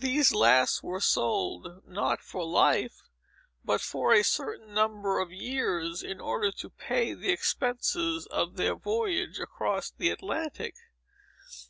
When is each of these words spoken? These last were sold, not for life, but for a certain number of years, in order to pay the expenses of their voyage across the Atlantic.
These 0.00 0.32
last 0.34 0.82
were 0.82 1.02
sold, 1.02 1.86
not 1.86 2.22
for 2.22 2.42
life, 2.46 3.02
but 3.62 3.82
for 3.82 4.14
a 4.14 4.22
certain 4.24 4.72
number 4.72 5.18
of 5.20 5.32
years, 5.34 6.02
in 6.02 6.18
order 6.18 6.50
to 6.52 6.70
pay 6.70 7.12
the 7.12 7.28
expenses 7.30 8.24
of 8.28 8.56
their 8.56 8.74
voyage 8.74 9.38
across 9.38 9.90
the 9.90 10.08
Atlantic. 10.08 10.76